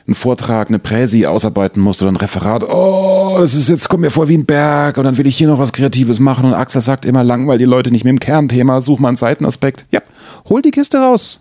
einen 0.06 0.16
Vortrag, 0.16 0.68
eine 0.68 0.80
Präsi 0.80 1.26
ausarbeiten 1.26 1.82
musst 1.82 2.02
oder 2.02 2.12
ein 2.12 2.18
Referat, 2.18 2.64
oh, 2.64 3.38
das 3.40 3.54
ist 3.54 3.70
jetzt, 3.70 3.88
kommt 3.88 4.02
mir 4.02 4.10
vor 4.10 4.28
wie 4.28 4.38
ein 4.38 4.46
Berg 4.46 4.98
und 4.98 5.06
dann 5.06 5.18
will 5.18 5.28
ich 5.28 5.38
hier 5.38 5.48
noch 5.48 5.60
was 5.60 5.72
Kreatives 5.72 6.20
machen 6.20 6.46
und 6.46 6.54
Axel 6.54 6.82
sagt 6.82 7.06
immer, 7.06 7.24
langweil 7.24 7.58
die 7.58 7.66
Leute 7.66 7.92
nicht 7.92 8.04
mehr 8.04 8.12
im 8.12 8.20
Kernthema, 8.20 8.82
such 8.82 9.00
mal 9.00 9.10
einen 9.10 9.18
Seitenaspekt. 9.18 9.86
Ja, 9.92 10.02
hol 10.50 10.62
die 10.62 10.72
Kiste 10.72 10.98
raus. 10.98 11.40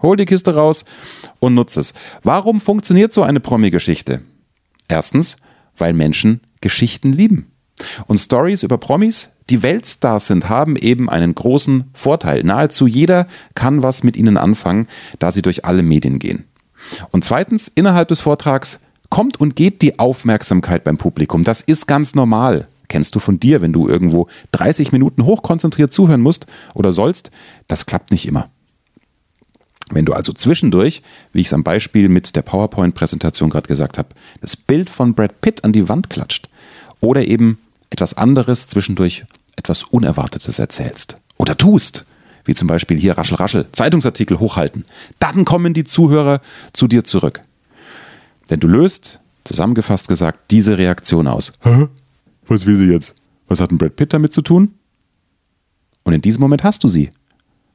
Hol 0.00 0.16
die 0.16 0.26
Kiste 0.26 0.54
raus 0.54 0.84
und 1.40 1.54
nutze 1.54 1.80
es. 1.80 1.92
Warum 2.22 2.60
funktioniert 2.60 3.12
so 3.12 3.22
eine 3.24 3.40
Promi-Geschichte? 3.40 4.20
Erstens, 4.86 5.36
weil 5.76 5.92
Menschen 5.92 6.40
Geschichten 6.60 7.12
lieben. 7.12 7.50
Und 8.06 8.18
Stories 8.18 8.62
über 8.62 8.78
Promis, 8.78 9.32
die 9.50 9.62
Weltstars 9.62 10.26
sind, 10.26 10.48
haben 10.48 10.76
eben 10.76 11.08
einen 11.08 11.34
großen 11.34 11.84
Vorteil. 11.94 12.42
Nahezu 12.42 12.86
jeder 12.86 13.26
kann 13.54 13.82
was 13.82 14.02
mit 14.02 14.16
ihnen 14.16 14.36
anfangen, 14.36 14.88
da 15.18 15.30
sie 15.30 15.42
durch 15.42 15.64
alle 15.64 15.82
Medien 15.82 16.18
gehen. 16.18 16.44
Und 17.10 17.24
zweitens, 17.24 17.68
innerhalb 17.74 18.08
des 18.08 18.20
Vortrags 18.20 18.80
kommt 19.10 19.40
und 19.40 19.56
geht 19.56 19.82
die 19.82 19.98
Aufmerksamkeit 19.98 20.84
beim 20.84 20.98
Publikum. 20.98 21.44
Das 21.44 21.60
ist 21.60 21.86
ganz 21.86 22.14
normal. 22.14 22.68
Kennst 22.88 23.14
du 23.14 23.20
von 23.20 23.38
dir, 23.38 23.60
wenn 23.60 23.72
du 23.72 23.88
irgendwo 23.88 24.28
30 24.52 24.92
Minuten 24.92 25.24
hochkonzentriert 25.24 25.92
zuhören 25.92 26.20
musst 26.20 26.46
oder 26.74 26.92
sollst? 26.92 27.30
Das 27.66 27.86
klappt 27.86 28.10
nicht 28.10 28.26
immer. 28.26 28.50
Wenn 29.90 30.04
du 30.04 30.12
also 30.12 30.32
zwischendurch, 30.32 31.02
wie 31.32 31.40
ich 31.40 31.46
es 31.46 31.54
am 31.54 31.64
Beispiel 31.64 32.08
mit 32.08 32.36
der 32.36 32.42
PowerPoint-Präsentation 32.42 33.50
gerade 33.50 33.68
gesagt 33.68 33.96
habe, 33.98 34.08
das 34.40 34.56
Bild 34.56 34.90
von 34.90 35.14
Brad 35.14 35.40
Pitt 35.40 35.64
an 35.64 35.72
die 35.72 35.88
Wand 35.88 36.10
klatscht 36.10 36.48
oder 37.00 37.26
eben 37.26 37.58
etwas 37.90 38.14
anderes 38.14 38.68
zwischendurch 38.68 39.24
etwas 39.56 39.84
Unerwartetes 39.84 40.58
erzählst 40.58 41.16
oder 41.38 41.56
tust, 41.56 42.06
wie 42.48 42.54
zum 42.54 42.66
Beispiel 42.66 42.98
hier 42.98 43.16
Raschel 43.18 43.36
Raschel, 43.36 43.66
Zeitungsartikel 43.72 44.40
hochhalten, 44.40 44.86
dann 45.18 45.44
kommen 45.44 45.74
die 45.74 45.84
Zuhörer 45.84 46.40
zu 46.72 46.88
dir 46.88 47.04
zurück. 47.04 47.42
Denn 48.48 48.58
du 48.58 48.66
löst, 48.66 49.20
zusammengefasst 49.44 50.08
gesagt, 50.08 50.50
diese 50.50 50.78
Reaktion 50.78 51.26
aus. 51.28 51.52
Hä? 51.60 51.88
Was 52.46 52.64
will 52.64 52.78
sie 52.78 52.90
jetzt? 52.90 53.14
Was 53.48 53.60
hat 53.60 53.70
ein 53.70 53.76
Brad 53.76 53.96
Pitt 53.96 54.14
damit 54.14 54.32
zu 54.32 54.40
tun? 54.40 54.72
Und 56.04 56.14
in 56.14 56.22
diesem 56.22 56.40
Moment 56.40 56.64
hast 56.64 56.82
du 56.84 56.88
sie, 56.88 57.10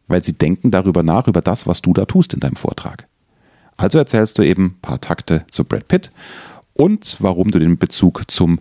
weil 0.07 0.23
sie 0.23 0.33
denken 0.33 0.71
darüber 0.71 1.03
nach, 1.03 1.27
über 1.27 1.43
das, 1.43 1.67
was 1.67 1.83
du 1.83 1.93
da 1.93 2.05
tust 2.05 2.33
in 2.33 2.39
deinem 2.39 2.55
Vortrag. 2.55 3.07
Also 3.77 3.99
erzählst 3.99 4.39
du 4.39 4.43
eben 4.43 4.65
ein 4.65 4.81
paar 4.81 5.01
Takte 5.01 5.45
zu 5.51 5.65
Brad 5.65 5.87
Pitt 5.87 6.11
und 6.73 7.17
warum 7.19 7.51
du 7.51 7.59
den 7.59 7.77
Bezug 7.77 8.23
zum 8.31 8.59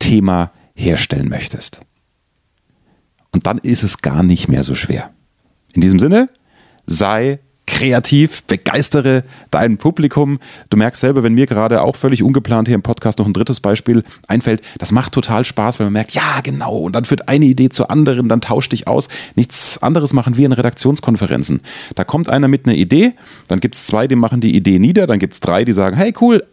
Thema 0.00 0.50
herstellen 0.74 1.28
möchtest. 1.28 1.82
Und 3.30 3.46
dann 3.46 3.58
ist 3.58 3.84
es 3.84 3.98
gar 3.98 4.24
nicht 4.24 4.48
mehr 4.48 4.64
so 4.64 4.74
schwer. 4.74 5.12
In 5.74 5.80
diesem 5.80 5.98
Sinne, 5.98 6.28
sei 6.86 7.40
kreativ, 7.66 8.42
begeistere 8.44 9.22
dein 9.50 9.78
Publikum. 9.78 10.40
Du 10.68 10.76
merkst 10.76 11.00
selber, 11.00 11.22
wenn 11.22 11.32
mir 11.32 11.46
gerade 11.46 11.82
auch 11.82 11.96
völlig 11.96 12.22
ungeplant 12.22 12.68
hier 12.68 12.74
im 12.74 12.82
Podcast 12.82 13.18
noch 13.18 13.26
ein 13.26 13.32
drittes 13.32 13.60
Beispiel 13.60 14.02
einfällt, 14.26 14.62
das 14.78 14.92
macht 14.92 15.12
total 15.12 15.44
Spaß, 15.44 15.78
wenn 15.78 15.86
man 15.86 15.92
merkt, 15.92 16.12
ja, 16.12 16.40
genau, 16.42 16.76
und 16.76 16.94
dann 16.94 17.04
führt 17.04 17.28
eine 17.28 17.44
Idee 17.44 17.68
zur 17.68 17.90
anderen, 17.90 18.28
dann 18.28 18.40
tauscht 18.40 18.72
dich 18.72 18.88
aus. 18.88 19.08
Nichts 19.36 19.78
anderes 19.78 20.12
machen 20.12 20.36
wir 20.36 20.46
in 20.46 20.52
Redaktionskonferenzen. 20.52 21.60
Da 21.94 22.04
kommt 22.04 22.28
einer 22.28 22.48
mit 22.48 22.66
einer 22.66 22.74
Idee, 22.74 23.14
dann 23.48 23.60
gibt 23.60 23.74
es 23.74 23.86
zwei, 23.86 24.06
die 24.06 24.16
machen 24.16 24.40
die 24.40 24.54
Idee 24.54 24.78
nieder, 24.78 25.06
dann 25.06 25.18
gibt 25.18 25.34
es 25.34 25.40
drei, 25.40 25.64
die 25.64 25.72
sagen, 25.72 25.96
hey 25.96 26.12
cool, 26.20 26.44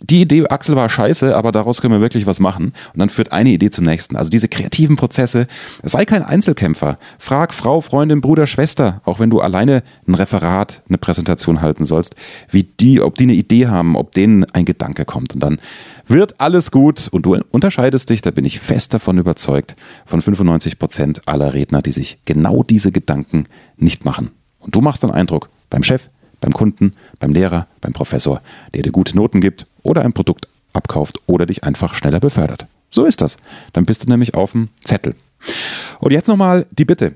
die 0.00 0.22
Idee, 0.22 0.46
Axel, 0.48 0.76
war 0.76 0.88
scheiße, 0.88 1.36
aber 1.36 1.52
daraus 1.52 1.80
können 1.80 1.94
wir 1.94 2.00
wirklich 2.00 2.26
was 2.26 2.40
machen. 2.40 2.72
Und 2.92 2.98
dann 2.98 3.10
führt 3.10 3.32
eine 3.32 3.50
Idee 3.50 3.70
zum 3.70 3.84
nächsten. 3.84 4.16
Also 4.16 4.30
diese 4.30 4.48
kreativen 4.48 4.96
Prozesse, 4.96 5.46
sei 5.82 6.04
kein 6.04 6.22
Einzelkämpfer. 6.22 6.98
Frag 7.18 7.54
Frau, 7.54 7.80
Freundin, 7.80 8.20
Bruder, 8.20 8.46
Schwester, 8.46 9.00
auch 9.04 9.18
wenn 9.18 9.30
du 9.30 9.40
alleine 9.40 9.82
ein 10.06 10.14
Referat, 10.14 10.82
eine 10.88 10.98
Präsentation 10.98 11.60
halten 11.60 11.84
sollst, 11.84 12.14
wie 12.50 12.64
die, 12.64 13.00
ob 13.00 13.16
die 13.16 13.24
eine 13.24 13.34
Idee 13.34 13.66
haben, 13.66 13.96
ob 13.96 14.12
denen 14.12 14.44
ein 14.52 14.64
Gedanke 14.64 15.04
kommt. 15.04 15.34
Und 15.34 15.40
dann 15.40 15.58
wird 16.06 16.40
alles 16.40 16.70
gut 16.70 17.08
und 17.10 17.26
du 17.26 17.36
unterscheidest 17.50 18.10
dich, 18.10 18.22
da 18.22 18.30
bin 18.30 18.44
ich 18.44 18.60
fest 18.60 18.94
davon 18.94 19.18
überzeugt, 19.18 19.76
von 20.04 20.22
95 20.22 20.78
Prozent 20.78 21.22
aller 21.26 21.52
Redner, 21.52 21.82
die 21.82 21.92
sich 21.92 22.18
genau 22.24 22.62
diese 22.62 22.92
Gedanken 22.92 23.46
nicht 23.76 24.04
machen. 24.04 24.30
Und 24.60 24.74
du 24.74 24.80
machst 24.80 25.02
dann 25.02 25.10
Eindruck 25.10 25.48
beim 25.70 25.82
Chef, 25.82 26.08
beim 26.40 26.52
Kunden, 26.52 26.94
beim 27.18 27.32
Lehrer, 27.32 27.66
beim 27.80 27.92
Professor, 27.92 28.40
der 28.74 28.82
dir 28.82 28.92
gute 28.92 29.16
Noten 29.16 29.40
gibt 29.40 29.66
oder 29.82 30.02
ein 30.02 30.12
Produkt 30.12 30.48
abkauft 30.72 31.20
oder 31.26 31.46
dich 31.46 31.64
einfach 31.64 31.94
schneller 31.94 32.20
befördert. 32.20 32.66
So 32.90 33.04
ist 33.04 33.20
das. 33.20 33.36
Dann 33.72 33.84
bist 33.84 34.04
du 34.04 34.08
nämlich 34.08 34.34
auf 34.34 34.52
dem 34.52 34.68
Zettel. 34.84 35.14
Und 36.00 36.12
jetzt 36.12 36.28
nochmal 36.28 36.66
die 36.70 36.84
Bitte. 36.84 37.14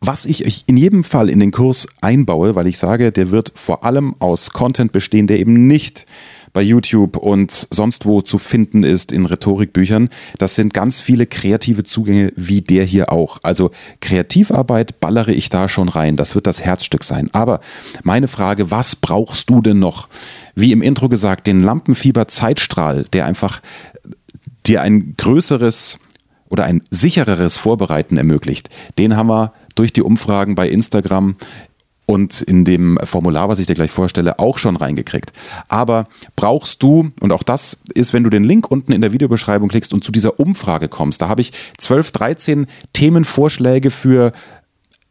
Was 0.00 0.26
ich 0.26 0.68
in 0.68 0.76
jedem 0.76 1.02
Fall 1.02 1.30
in 1.30 1.40
den 1.40 1.50
Kurs 1.50 1.86
einbaue, 2.02 2.54
weil 2.54 2.66
ich 2.66 2.78
sage, 2.78 3.10
der 3.10 3.30
wird 3.30 3.52
vor 3.54 3.84
allem 3.84 4.14
aus 4.18 4.50
Content 4.50 4.92
bestehen, 4.92 5.26
der 5.26 5.38
eben 5.38 5.66
nicht 5.66 6.04
bei 6.54 6.62
YouTube 6.62 7.16
und 7.16 7.66
sonst 7.70 8.06
wo 8.06 8.22
zu 8.22 8.38
finden 8.38 8.84
ist 8.84 9.12
in 9.12 9.26
Rhetorikbüchern. 9.26 10.08
Das 10.38 10.54
sind 10.54 10.72
ganz 10.72 11.00
viele 11.00 11.26
kreative 11.26 11.84
Zugänge 11.84 12.32
wie 12.36 12.62
der 12.62 12.84
hier 12.84 13.12
auch. 13.12 13.38
Also 13.42 13.72
Kreativarbeit 14.00 15.00
ballere 15.00 15.32
ich 15.32 15.50
da 15.50 15.68
schon 15.68 15.90
rein. 15.90 16.16
Das 16.16 16.34
wird 16.34 16.46
das 16.46 16.62
Herzstück 16.62 17.04
sein. 17.04 17.28
Aber 17.32 17.60
meine 18.04 18.28
Frage, 18.28 18.70
was 18.70 18.96
brauchst 18.96 19.50
du 19.50 19.60
denn 19.60 19.80
noch? 19.80 20.08
Wie 20.54 20.72
im 20.72 20.80
Intro 20.80 21.08
gesagt, 21.08 21.48
den 21.48 21.62
Lampenfieber-Zeitstrahl, 21.62 23.04
der 23.12 23.26
einfach 23.26 23.60
dir 24.64 24.80
ein 24.80 25.14
größeres 25.16 25.98
oder 26.48 26.64
ein 26.64 26.82
sichereres 26.88 27.58
Vorbereiten 27.58 28.16
ermöglicht. 28.16 28.70
Den 28.96 29.16
haben 29.16 29.26
wir 29.28 29.52
durch 29.74 29.92
die 29.92 30.02
Umfragen 30.02 30.54
bei 30.54 30.68
Instagram 30.68 31.34
und 32.06 32.42
in 32.42 32.64
dem 32.64 32.98
Formular, 33.04 33.48
was 33.48 33.58
ich 33.58 33.66
dir 33.66 33.74
gleich 33.74 33.90
vorstelle, 33.90 34.38
auch 34.38 34.58
schon 34.58 34.76
reingekriegt. 34.76 35.32
Aber 35.68 36.04
brauchst 36.36 36.82
du, 36.82 37.10
und 37.20 37.32
auch 37.32 37.42
das 37.42 37.78
ist, 37.94 38.12
wenn 38.12 38.24
du 38.24 38.30
den 38.30 38.44
Link 38.44 38.70
unten 38.70 38.92
in 38.92 39.00
der 39.00 39.12
Videobeschreibung 39.12 39.68
klickst 39.68 39.94
und 39.94 40.04
zu 40.04 40.12
dieser 40.12 40.38
Umfrage 40.38 40.88
kommst, 40.88 41.22
da 41.22 41.28
habe 41.28 41.40
ich 41.40 41.52
12, 41.78 42.12
13 42.12 42.66
Themenvorschläge 42.92 43.90
für 43.90 44.32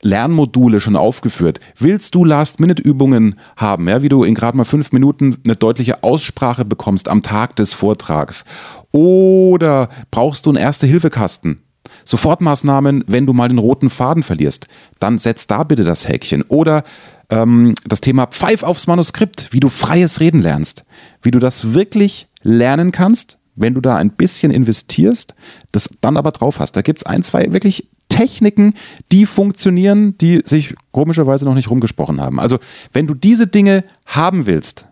Lernmodule 0.03 0.81
schon 0.81 0.95
aufgeführt. 0.95 1.59
Willst 1.77 2.13
du 2.13 2.25
Last-Minute-Übungen 2.25 3.39
haben, 3.55 3.87
ja, 3.87 4.01
wie 4.01 4.09
du 4.09 4.23
in 4.23 4.35
gerade 4.35 4.57
mal 4.57 4.65
fünf 4.65 4.91
Minuten 4.91 5.37
eine 5.45 5.55
deutliche 5.55 6.03
Aussprache 6.03 6.65
bekommst 6.65 7.07
am 7.07 7.23
Tag 7.23 7.55
des 7.55 7.73
Vortrags? 7.73 8.43
Oder 8.91 9.89
brauchst 10.11 10.45
du 10.45 10.49
einen 10.51 10.57
Erste-Hilfe-Kasten? 10.57 11.63
Sofortmaßnahmen, 12.05 13.03
wenn 13.07 13.25
du 13.25 13.33
mal 13.33 13.47
den 13.47 13.57
roten 13.57 13.89
Faden 13.89 14.23
verlierst, 14.23 14.67
dann 14.99 15.17
setz 15.17 15.47
da 15.47 15.63
bitte 15.63 15.83
das 15.83 16.07
Häkchen. 16.07 16.43
Oder 16.43 16.83
ähm, 17.29 17.73
das 17.87 18.01
Thema 18.01 18.27
Pfeif 18.27 18.63
aufs 18.63 18.87
Manuskript, 18.87 19.49
wie 19.51 19.59
du 19.59 19.69
freies 19.69 20.19
Reden 20.19 20.41
lernst, 20.41 20.85
wie 21.21 21.31
du 21.31 21.39
das 21.39 21.73
wirklich 21.73 22.27
lernen 22.41 22.91
kannst, 22.91 23.39
wenn 23.55 23.73
du 23.73 23.81
da 23.81 23.97
ein 23.97 24.11
bisschen 24.11 24.51
investierst, 24.51 25.35
das 25.71 25.89
dann 26.01 26.17
aber 26.17 26.31
drauf 26.31 26.59
hast. 26.59 26.73
Da 26.73 26.81
gibt 26.81 26.99
es 26.99 27.05
ein, 27.05 27.23
zwei 27.23 27.53
wirklich 27.53 27.87
Techniken, 28.09 28.75
die 29.11 29.25
funktionieren, 29.25 30.17
die 30.19 30.41
sich 30.45 30.75
komischerweise 30.91 31.45
noch 31.45 31.55
nicht 31.55 31.69
rumgesprochen 31.69 32.21
haben. 32.21 32.39
Also 32.39 32.59
wenn 32.91 33.07
du 33.07 33.15
diese 33.15 33.47
Dinge 33.47 33.83
haben 34.05 34.45
willst, 34.45 34.87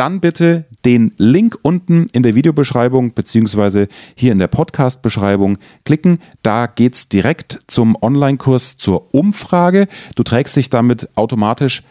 dann 0.00 0.20
bitte 0.20 0.64
den 0.86 1.12
Link 1.18 1.58
unten 1.60 2.06
in 2.14 2.22
der 2.22 2.34
Videobeschreibung 2.34 3.12
beziehungsweise 3.12 3.86
hier 4.14 4.32
in 4.32 4.38
der 4.38 4.46
Podcast-Beschreibung 4.46 5.58
klicken. 5.84 6.20
Da 6.42 6.66
geht 6.68 6.94
es 6.94 7.10
direkt 7.10 7.60
zum 7.66 7.98
Online-Kurs 8.00 8.78
zur 8.78 9.14
Umfrage. 9.14 9.88
Du 10.14 10.22
trägst 10.22 10.56
dich 10.56 10.70
damit 10.70 11.10
automatisch 11.16 11.82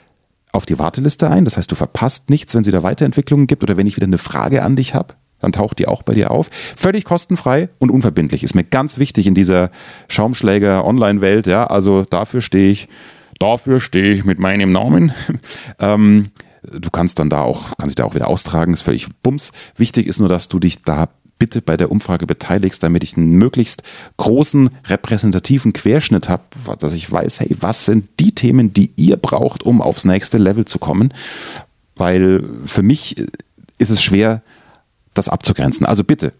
auf 0.51 0.65
die 0.65 0.79
Warteliste 0.79 1.29
ein. 1.29 1.45
Das 1.45 1.55
heißt, 1.55 1.71
du 1.71 1.75
verpasst 1.75 2.31
nichts, 2.31 2.55
wenn 2.55 2.61
es 2.61 2.67
wieder 2.67 2.81
Weiterentwicklungen 2.81 3.45
gibt 3.45 3.61
oder 3.61 3.77
wenn 3.77 3.85
ich 3.85 3.95
wieder 3.95 4.07
eine 4.07 4.17
Frage 4.17 4.63
an 4.63 4.75
dich 4.75 4.95
habe. 4.95 5.13
Dann 5.37 5.51
taucht 5.51 5.77
die 5.77 5.87
auch 5.87 6.01
bei 6.01 6.15
dir 6.15 6.31
auf. 6.31 6.49
Völlig 6.75 7.03
kostenfrei 7.05 7.69
und 7.77 7.91
unverbindlich. 7.91 8.43
Ist 8.43 8.55
mir 8.55 8.63
ganz 8.63 8.97
wichtig 8.97 9.27
in 9.27 9.35
dieser 9.35 9.69
Schaumschläger-Online-Welt. 10.07 11.45
Ja, 11.45 11.67
also 11.67 12.05
dafür 12.05 12.41
stehe 12.41 12.71
ich. 12.71 12.87
Dafür 13.37 13.79
stehe 13.79 14.13
ich 14.13 14.25
mit 14.25 14.39
meinem 14.39 14.71
Namen. 14.71 15.13
ähm, 15.79 16.31
Du 16.63 16.89
kannst 16.89 17.19
dann 17.19 17.29
da 17.29 17.41
auch, 17.41 17.77
kannst 17.77 17.91
dich 17.91 17.95
da 17.95 18.05
auch 18.05 18.15
wieder 18.15 18.27
austragen, 18.27 18.73
ist 18.73 18.81
völlig 18.81 19.07
bums. 19.23 19.51
Wichtig 19.77 20.07
ist 20.07 20.19
nur, 20.19 20.29
dass 20.29 20.49
du 20.49 20.59
dich 20.59 20.83
da 20.83 21.09
bitte 21.37 21.61
bei 21.61 21.77
der 21.77 21.89
Umfrage 21.89 22.27
beteiligst, 22.27 22.83
damit 22.83 23.03
ich 23.03 23.15
einen 23.15 23.29
möglichst 23.29 23.83
großen 24.17 24.69
repräsentativen 24.85 25.71
Querschnitt 25.71 26.27
habe, 26.27 26.43
dass 26.79 26.93
ich 26.93 27.09
weiß, 27.09 27.39
hey, 27.39 27.55
was 27.59 27.85
sind 27.85 28.09
die 28.19 28.35
Themen, 28.35 28.73
die 28.73 28.91
ihr 28.97 29.15
braucht, 29.15 29.63
um 29.63 29.81
aufs 29.81 30.03
nächste 30.03 30.37
Level 30.37 30.65
zu 30.65 30.79
kommen? 30.79 31.13
Weil 31.95 32.43
für 32.65 32.83
mich 32.83 33.25
ist 33.77 33.89
es 33.89 34.03
schwer, 34.03 34.41
das 35.13 35.29
abzugrenzen. 35.29 35.85
Also 35.85 36.03
bitte, 36.03 36.33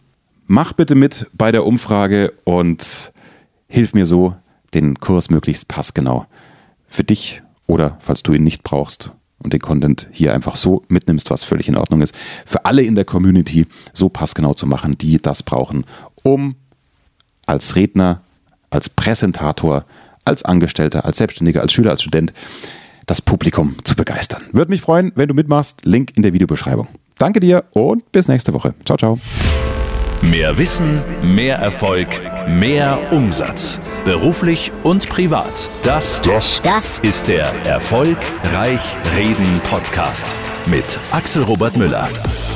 mach 0.47 0.73
bitte 0.73 0.95
mit 0.95 1.27
bei 1.33 1.51
der 1.51 1.65
Umfrage 1.65 2.33
und 2.43 3.13
hilf 3.67 3.93
mir 3.93 4.05
so, 4.05 4.35
den 4.73 4.99
Kurs 4.99 5.29
möglichst 5.29 5.67
passgenau 5.67 6.27
für 6.87 7.03
dich 7.03 7.41
oder 7.67 7.97
falls 8.01 8.23
du 8.23 8.33
ihn 8.33 8.43
nicht 8.43 8.63
brauchst, 8.63 9.11
und 9.41 9.53
den 9.53 9.59
Content 9.59 10.07
hier 10.11 10.33
einfach 10.33 10.55
so 10.55 10.83
mitnimmst, 10.87 11.29
was 11.29 11.43
völlig 11.43 11.67
in 11.67 11.77
Ordnung 11.77 12.01
ist, 12.01 12.15
für 12.45 12.65
alle 12.65 12.81
in 12.83 12.95
der 12.95 13.05
Community 13.05 13.65
so 13.93 14.09
passgenau 14.09 14.53
zu 14.53 14.67
machen, 14.67 14.97
die 14.97 15.21
das 15.21 15.43
brauchen, 15.43 15.85
um 16.23 16.55
als 17.45 17.75
Redner, 17.75 18.21
als 18.69 18.89
Präsentator, 18.89 19.85
als 20.25 20.43
Angestellter, 20.43 21.05
als 21.05 21.17
Selbstständiger, 21.17 21.61
als 21.61 21.73
Schüler, 21.73 21.91
als 21.91 22.01
Student 22.01 22.33
das 23.05 23.21
Publikum 23.21 23.75
zu 23.83 23.95
begeistern. 23.95 24.43
Würde 24.51 24.69
mich 24.69 24.81
freuen, 24.81 25.11
wenn 25.15 25.27
du 25.27 25.33
mitmachst. 25.33 25.83
Link 25.83 26.11
in 26.15 26.21
der 26.21 26.33
Videobeschreibung. 26.33 26.87
Danke 27.17 27.39
dir 27.39 27.65
und 27.71 28.11
bis 28.11 28.27
nächste 28.27 28.53
Woche. 28.53 28.75
Ciao, 28.85 28.97
ciao. 28.97 29.19
Mehr 30.21 30.57
Wissen, 30.57 31.01
mehr 31.23 31.57
Erfolg, 31.57 32.07
mehr 32.49 33.11
Umsatz. 33.11 33.79
Beruflich 34.03 34.71
und 34.83 35.07
privat. 35.07 35.69
Das, 35.83 36.21
das, 36.21 36.61
das 36.63 36.99
ist 36.99 37.27
der 37.27 37.53
Erfolgreich 37.65 38.81
Reden 39.15 39.61
Podcast 39.69 40.35
mit 40.65 40.99
Axel 41.11 41.43
Robert 41.43 41.77
Müller. 41.77 42.09